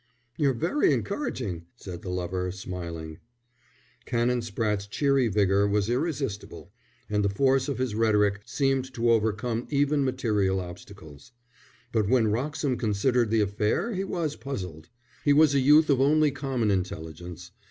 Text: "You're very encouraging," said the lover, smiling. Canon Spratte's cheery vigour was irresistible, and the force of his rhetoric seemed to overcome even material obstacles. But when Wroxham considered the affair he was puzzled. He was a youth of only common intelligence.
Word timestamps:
"You're 0.35 0.55
very 0.55 0.93
encouraging," 0.93 1.67
said 1.75 2.01
the 2.01 2.09
lover, 2.09 2.51
smiling. 2.51 3.19
Canon 4.07 4.39
Spratte's 4.41 4.87
cheery 4.87 5.27
vigour 5.27 5.67
was 5.67 5.91
irresistible, 5.91 6.71
and 7.07 7.23
the 7.23 7.29
force 7.29 7.69
of 7.69 7.77
his 7.77 7.93
rhetoric 7.93 8.41
seemed 8.43 8.91
to 8.95 9.11
overcome 9.11 9.67
even 9.69 10.03
material 10.03 10.59
obstacles. 10.59 11.33
But 11.91 12.09
when 12.09 12.31
Wroxham 12.31 12.77
considered 12.77 13.29
the 13.29 13.41
affair 13.41 13.93
he 13.93 14.03
was 14.03 14.35
puzzled. 14.35 14.89
He 15.23 15.33
was 15.33 15.53
a 15.53 15.59
youth 15.59 15.87
of 15.87 16.01
only 16.01 16.31
common 16.31 16.71
intelligence. 16.71 17.51